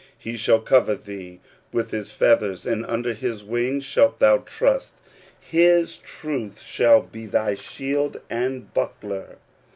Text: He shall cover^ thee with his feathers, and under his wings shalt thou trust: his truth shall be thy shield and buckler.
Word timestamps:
He 0.17 0.35
shall 0.35 0.59
cover^ 0.59 0.99
thee 1.03 1.41
with 1.71 1.91
his 1.91 2.11
feathers, 2.11 2.65
and 2.65 2.83
under 2.87 3.13
his 3.13 3.43
wings 3.43 3.83
shalt 3.83 4.17
thou 4.17 4.39
trust: 4.39 4.93
his 5.39 5.99
truth 5.99 6.59
shall 6.59 7.03
be 7.03 7.27
thy 7.27 7.53
shield 7.53 8.19
and 8.27 8.73
buckler. 8.73 9.37